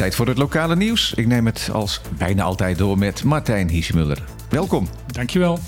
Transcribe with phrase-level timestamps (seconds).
[0.00, 1.14] Tijd voor het lokale nieuws.
[1.14, 4.22] Ik neem het als bijna altijd door met Martijn Hiesmuller.
[4.48, 4.88] Welkom.
[5.06, 5.58] Dankjewel.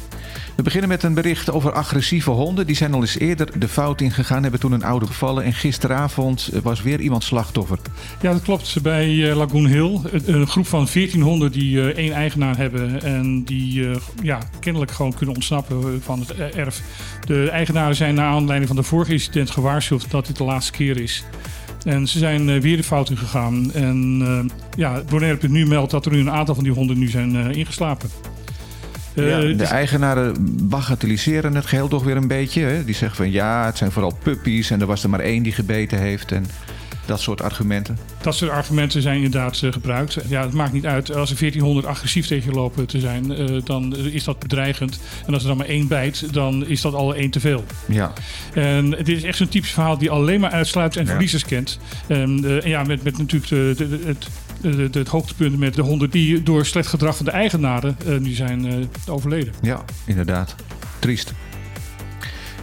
[0.56, 2.66] We beginnen met een bericht over agressieve honden.
[2.66, 5.44] Die zijn al eens eerder de fout ingegaan, hebben toen een oude gevallen.
[5.44, 7.78] En gisteravond was weer iemand slachtoffer.
[8.20, 8.82] Ja, dat klopt.
[8.82, 10.00] Bij eh, Lagoon Hill.
[10.24, 13.02] Een groep van 14 honden die uh, één eigenaar hebben.
[13.02, 16.82] En die uh, ja, kennelijk gewoon kunnen ontsnappen van het erf.
[17.26, 21.00] De eigenaren zijn naar aanleiding van de vorige incident gewaarschuwd dat dit de laatste keer
[21.00, 21.24] is.
[21.84, 23.72] En ze zijn weer de fout in gegaan.
[23.72, 27.34] En ja, Bonaire nu meldt dat er nu een aantal van die honden nu zijn
[27.54, 28.10] ingeslapen.
[29.14, 30.34] Ja, de dus- eigenaren
[30.68, 32.62] bagatelliseren het geheel toch weer een beetje.
[32.62, 32.84] Hè?
[32.84, 35.52] Die zeggen van ja, het zijn vooral puppies en er was er maar één die
[35.52, 36.32] gebeten heeft.
[36.32, 36.46] En
[37.06, 37.98] dat soort argumenten.
[38.22, 40.18] Dat soort argumenten zijn inderdaad uh, gebruikt.
[40.28, 41.14] Ja, het maakt niet uit.
[41.14, 45.00] Als er 1400 agressief tegen je lopen te zijn, uh, dan is dat bedreigend.
[45.26, 47.64] En als er dan maar één bijt, dan is dat al één te veel.
[47.86, 48.12] Ja.
[48.54, 51.78] En dit is echt zo'n typisch verhaal die alleen maar uitsluit en verliezers kent.
[52.06, 54.28] En uh, ja, met, met natuurlijk de, de, het
[54.62, 58.30] het, het hoogtepunt met de honden die door slecht gedrag van de eigenaren uh, nu
[58.30, 58.74] zijn uh,
[59.06, 59.54] overleden.
[59.60, 60.54] Ja, inderdaad.
[60.98, 61.32] Triest.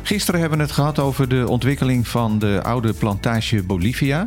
[0.04, 4.26] Gisteren hebben we het gehad over de ontwikkeling van de oude plantage Bolivia.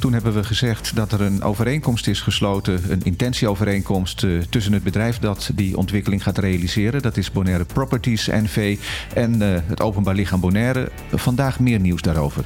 [0.00, 4.82] Toen hebben we gezegd dat er een overeenkomst is gesloten, een intentieovereenkomst uh, tussen het
[4.82, 7.02] bedrijf dat die ontwikkeling gaat realiseren.
[7.02, 8.78] Dat is Bonaire Properties NV
[9.14, 10.90] en het Openbaar Lichaam Bonaire.
[11.12, 12.44] Vandaag meer nieuws daarover.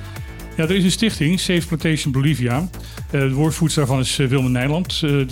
[0.57, 2.59] Ja, er is een stichting, Safe Plantation Bolivia.
[2.61, 5.01] Uh, de woordvoerster daarvan is Wilma Nijland.
[5.01, 5.27] Die,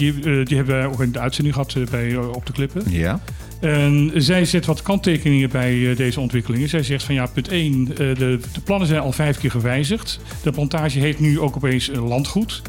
[0.44, 2.82] die hebben wij ook in de uitzending gehad bij Op de Klippen.
[2.90, 3.20] Ja.
[3.62, 6.68] En zij zet wat kanttekeningen bij deze ontwikkelingen.
[6.68, 10.20] Zij zegt van ja, punt 1, de, de, plannen zijn al vijf keer gewijzigd.
[10.42, 12.62] De plantage heet nu ook opeens landgoed.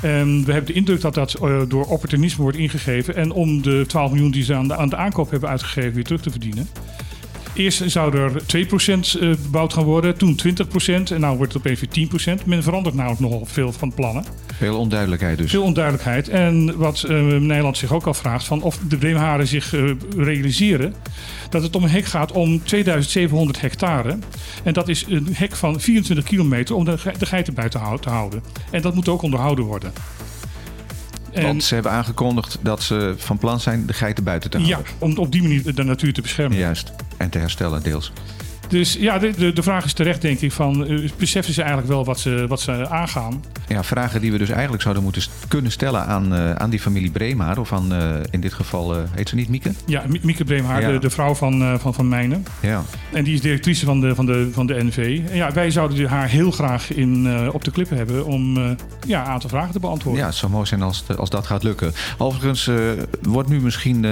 [0.00, 1.36] We hebben de indruk dat dat
[1.68, 3.16] door opportunisme wordt ingegeven.
[3.16, 6.04] En om de 12 miljoen die ze aan de, aan de aankoop hebben uitgegeven weer
[6.04, 6.68] terug te verdienen.
[7.56, 10.46] Eerst zou er 2% bebouwd gaan worden, toen 20%
[10.86, 12.44] en nu wordt het opeens weer 10%.
[12.46, 14.24] Men verandert namelijk nogal veel van plannen.
[14.56, 15.50] Veel onduidelijkheid dus.
[15.50, 16.28] Veel onduidelijkheid.
[16.28, 20.94] En wat uh, Nederland zich ook afvraagt, van of de Breemharen zich uh, realiseren
[21.50, 24.18] dat het om een hek gaat om 2700 hectare.
[24.62, 28.42] En dat is een hek van 24 kilometer om de, de geiten buiten te houden.
[28.70, 29.92] En dat moet ook onderhouden worden.
[31.42, 34.84] Want ze hebben aangekondigd dat ze van plan zijn de geiten buiten te houden.
[34.84, 36.58] Ja, om op die manier de natuur te beschermen.
[36.58, 38.12] Juist, en te herstellen deels.
[38.68, 41.92] Dus ja, de, de, de, vraag is terecht, denk ik, van uh, beseffen ze eigenlijk
[41.92, 43.44] wel wat ze, wat ze aangaan?
[43.68, 47.10] Ja, vragen die we dus eigenlijk zouden moeten kunnen stellen aan, uh, aan die familie
[47.10, 47.58] Breemhaar.
[47.58, 49.72] Of aan, uh, in dit geval, heet ze niet Mieke?
[49.86, 50.90] Ja, Mieke Breemhaar, ja.
[50.90, 52.44] de, de, vrouw van, van, van Mijnen.
[52.60, 52.82] Ja.
[53.12, 55.20] En die is directrice van de, van de, van de NV.
[55.30, 58.56] En ja, wij zouden haar heel graag in, op de klippen hebben om
[59.06, 60.20] ja, een aantal vragen te beantwoorden.
[60.20, 61.92] Ja, het zou mooi zijn als, als dat gaat lukken.
[62.18, 62.70] Overigens
[63.22, 64.02] wordt nu misschien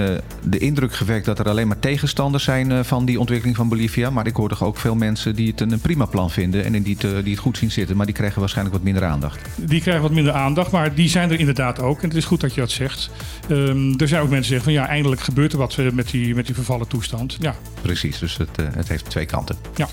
[0.43, 4.09] de indruk gewekt dat er alleen maar tegenstanders zijn van die ontwikkeling van Bolivia.
[4.09, 6.97] Maar ik hoor toch ook veel mensen die het een prima plan vinden en die
[6.99, 7.97] het, die het goed zien zitten.
[7.97, 9.39] Maar die krijgen waarschijnlijk wat minder aandacht.
[9.55, 12.01] Die krijgen wat minder aandacht, maar die zijn er inderdaad ook.
[12.01, 13.09] En het is goed dat je dat zegt.
[13.49, 16.35] Um, er zijn ook mensen die zeggen van ja, eindelijk gebeurt er wat met die,
[16.35, 17.37] met die vervallen toestand.
[17.39, 17.55] Ja.
[17.81, 19.55] Precies, dus het, uh, het heeft twee kanten.
[19.75, 19.87] Ja.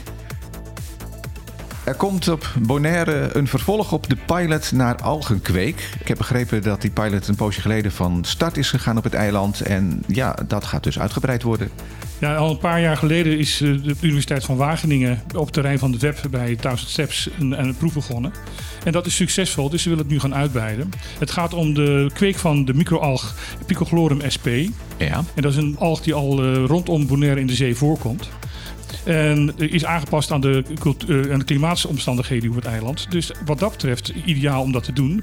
[1.84, 5.88] Er komt op Bonaire een vervolg op de pilot naar algenkweek.
[6.00, 9.15] Ik heb begrepen dat die pilot een poosje geleden van start is gegaan op het
[9.15, 9.60] eiland.
[9.60, 11.71] En ja, dat gaat dus uitgebreid worden.
[12.19, 15.92] Ja, al een paar jaar geleden is de Universiteit van Wageningen op het terrein van
[15.92, 18.32] de web bij Thousand Steps een, een proef begonnen.
[18.84, 20.91] En dat is succesvol, dus ze willen het nu gaan uitbreiden.
[21.19, 23.34] Het gaat om de kweek van de microalg
[23.66, 24.47] Picochlorum sp.
[24.97, 25.25] Ja.
[25.34, 28.28] En dat is een alg die al uh, rondom Bonaire in de zee voorkomt.
[29.04, 30.64] En is aangepast aan de,
[31.06, 33.10] uh, aan de klimaatomstandigheden op het eiland.
[33.10, 35.22] Dus wat dat betreft ideaal om dat te doen.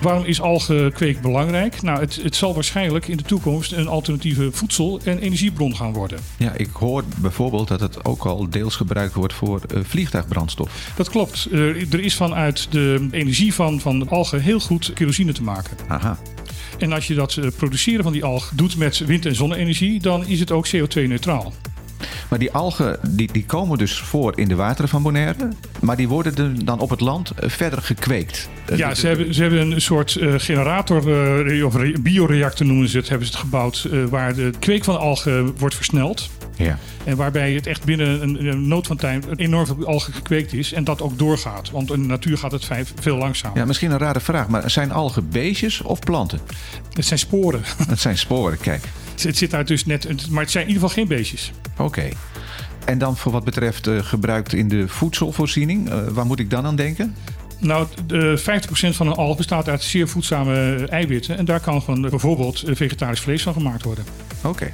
[0.00, 1.82] Waarom is algenkweek belangrijk?
[1.82, 6.18] Nou, het, het zal waarschijnlijk in de toekomst een alternatieve voedsel- en energiebron gaan worden.
[6.36, 10.92] Ja, ik hoor bijvoorbeeld dat het ook al deels gebruikt wordt voor uh, vliegtuigbrandstof.
[10.96, 11.48] Dat klopt.
[11.50, 15.76] Uh, er is vanuit de energie van, van algen heel goed kerosine te maken.
[15.88, 16.18] Aha.
[16.78, 20.40] En als je dat produceren van die alg doet met wind- en zonne-energie, dan is
[20.40, 21.52] het ook CO2-neutraal.
[22.28, 25.48] Maar die algen die, die komen dus voor in de wateren van Bonaire.
[25.80, 28.48] Maar die worden dan op het land verder gekweekt.
[28.76, 31.08] Ja, ze hebben, ze hebben een soort uh, generator,
[31.46, 33.88] uh, of bioreactor noemen ze het, hebben ze het gebouwd.
[33.92, 36.30] Uh, waar de kweek van algen wordt versneld.
[36.56, 36.78] Ja.
[37.04, 40.72] En waarbij het echt binnen een, een nood van tijd enorm veel algen gekweekt is.
[40.72, 41.70] En dat ook doorgaat.
[41.70, 42.68] Want in de natuur gaat het
[43.00, 43.58] veel langzamer.
[43.58, 44.48] Ja, misschien een rare vraag.
[44.48, 46.40] Maar zijn algen beestjes of planten?
[46.92, 47.62] Het zijn sporen.
[47.88, 48.84] Het zijn sporen, kijk.
[49.22, 50.30] Het zit daar dus net...
[50.30, 51.52] Maar het zijn in ieder geval geen beestjes.
[51.78, 51.82] Oké.
[51.82, 52.12] Okay.
[52.84, 55.88] En dan voor wat betreft uh, gebruikt in de voedselvoorziening.
[55.88, 57.14] Uh, waar moet ik dan aan denken?
[57.58, 58.42] Nou, de 50%
[58.72, 61.38] van een alg bestaat uit zeer voedzame eiwitten.
[61.38, 64.04] En daar kan gewoon bijvoorbeeld vegetarisch vlees van gemaakt worden.
[64.38, 64.48] Oké.
[64.48, 64.72] Okay.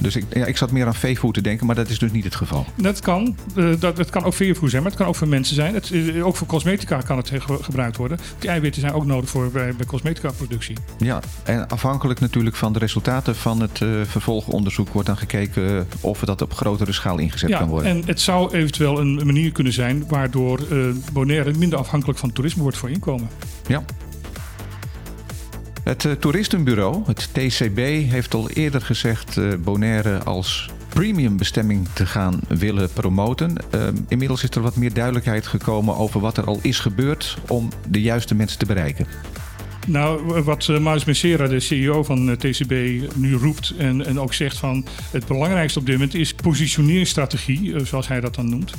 [0.00, 2.24] Dus ik, ja, ik zat meer aan veevoer te denken, maar dat is dus niet
[2.24, 2.66] het geval.
[2.74, 3.36] Dat kan.
[3.56, 5.74] Uh, dat, het kan ook veevoer zijn, maar het kan ook voor mensen zijn.
[5.74, 8.18] Het, uh, ook voor cosmetica kan het gebruikt worden.
[8.38, 10.76] Die eiwitten zijn ook nodig voor bij, bij cosmetica-productie.
[10.98, 16.20] Ja, en afhankelijk natuurlijk van de resultaten van het uh, vervolgonderzoek wordt dan gekeken of
[16.20, 17.90] dat op grotere schaal ingezet ja, kan worden.
[17.90, 20.60] En het zou eventueel een manier kunnen zijn waardoor
[21.12, 23.28] Bonaire minder afhankelijk van toerisme wordt voor inkomen.
[23.66, 23.84] Ja,
[25.84, 27.76] het uh, toeristenbureau, het TCB,
[28.10, 33.56] heeft al eerder gezegd uh, Bonaire als premium bestemming te gaan willen promoten.
[33.74, 37.68] Uh, inmiddels is er wat meer duidelijkheid gekomen over wat er al is gebeurd om
[37.88, 39.06] de juiste mensen te bereiken.
[39.86, 42.72] Nou, wat uh, Maus Messera, de CEO van TCB,
[43.14, 48.08] nu roept en, en ook zegt van het belangrijkste op dit moment is positioneringsstrategie, zoals
[48.08, 48.72] hij dat dan noemt.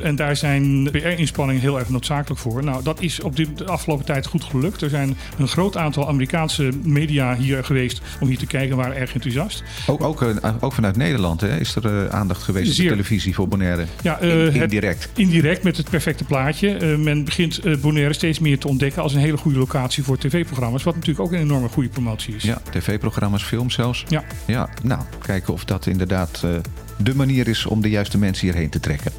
[0.00, 2.64] En daar zijn PR-inspanningen heel erg noodzakelijk voor.
[2.64, 4.82] Nou, dat is op de afgelopen tijd goed gelukt.
[4.82, 9.14] Er zijn een groot aantal Amerikaanse media hier geweest om hier te kijken, waren erg
[9.14, 9.62] enthousiast.
[9.86, 10.24] Ook, ook,
[10.60, 12.84] ook vanuit Nederland hè, is er aandacht geweest Zeer.
[12.84, 13.84] op de televisie voor Bonaire.
[14.02, 15.02] Ja, In, indirect.
[15.02, 16.96] Het, indirect met het perfecte plaatje.
[16.96, 20.82] men begint Bonaire steeds meer te ontdekken als een hele goede locatie voor tv-programma's.
[20.82, 22.42] Wat natuurlijk ook een enorme goede promotie is.
[22.42, 24.04] Ja, tv-programma's, films zelfs.
[24.08, 24.24] Ja.
[24.46, 24.68] ja.
[24.82, 26.44] Nou, kijken of dat inderdaad
[26.96, 29.12] de manier is om de juiste mensen hierheen te trekken.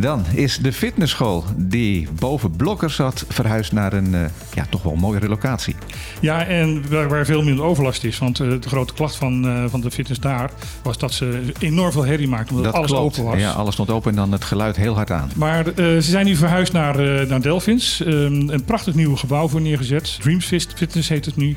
[0.00, 4.20] Dan is de fitnessschool die boven Blokker zat verhuisd naar een uh,
[4.54, 5.74] ja, toch wel mooiere locatie.
[6.20, 8.18] Ja, en waar, waar veel minder overlast is.
[8.18, 10.50] Want uh, de grote klacht van, uh, van de fitness daar
[10.82, 12.56] was dat ze enorm veel herrie maakten.
[12.56, 13.18] Omdat dat alles klopt.
[13.18, 13.40] open was.
[13.40, 15.30] Ja, alles stond open en dan het geluid heel hard aan.
[15.36, 18.00] Maar ze zijn nu verhuisd naar, naar Delphins.
[18.06, 20.18] Um, een prachtig nieuw gebouw voor neergezet.
[20.20, 21.56] Dreams Fitness heet het nu.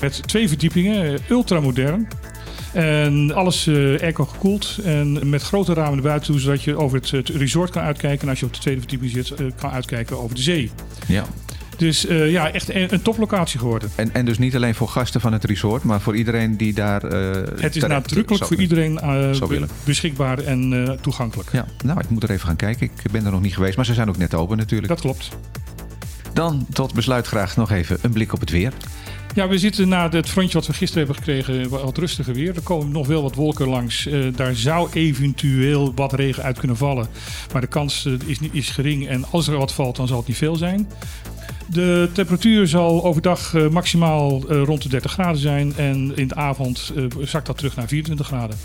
[0.00, 2.08] Met twee verdiepingen, ultramodern.
[2.72, 6.98] En alles uh, airco gekoeld en met grote ramen naar buiten toe, zodat je over
[6.98, 8.22] het, het, resort kan uitkijken.
[8.22, 10.70] En als je op de tweede verdieping zit, uh, kan uitkijken over de zee.
[11.06, 11.24] Ja.
[11.76, 13.90] Dus uh, ja, echt een, een, toplocatie geworden.
[13.94, 17.02] En, en dus niet alleen voor gasten van het resort, maar voor iedereen die daar.
[17.02, 21.48] het is nadrukkelijk voor iedereen be beschikbaar en toegankelijk.
[21.52, 22.86] Ja, nou, ik moet er even gaan kijken.
[22.86, 24.88] Ik ben er nog niet geweest, maar ze zijn ook net open natuurlijk.
[24.88, 25.28] Dat klopt.
[26.32, 28.72] Dan tot besluit graag nog even een blik op het weer.
[29.34, 32.56] Ja, we zitten na het frontje wat we gisteren hebben gekregen wat rustiger weer.
[32.56, 34.06] Er komen nog wel wat wolken langs.
[34.06, 37.08] Uh, daar zou eventueel wat regen uit kunnen vallen.
[37.52, 39.08] Maar de kans uh, is, is gering.
[39.08, 40.88] En als er wat valt, dan zal het niet veel zijn.
[41.66, 45.76] De temperatuur zal overdag uh, maximaal rond de 30 graden zijn.
[45.76, 46.92] En in de avond
[47.22, 48.56] zakt dat terug naar 24 graden.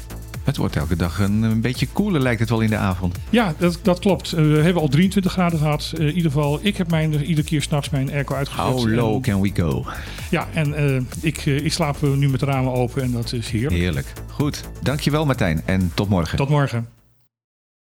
[0.46, 3.18] Het wordt elke dag een, een, beetje koeler, lijkt het wel in de avond.
[3.30, 4.34] Ja, dat, dat klopt.
[4.34, 5.94] Uh, we hebben al 23 graden gehad.
[5.94, 8.66] Uh, in ieder geval, ik heb mijn, iedere keer s'nachts mijn airco uitgezet.
[8.66, 9.86] How low en, can we go?
[10.30, 13.74] Ja, en uh, ik, ik slaap nu met de ramen open en dat is heerlijk.
[13.74, 14.14] Heerlijk.
[14.32, 14.70] Goed.
[14.82, 16.38] Dankjewel Martijn en tot morgen.
[16.38, 16.95] Tot morgen.